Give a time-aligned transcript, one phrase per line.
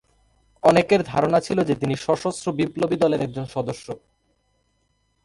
[0.63, 3.87] অনেকের ধারণা ছিল যে, তিনি সশস্ত্র বিপ্লবী দলের একজন সদস্য।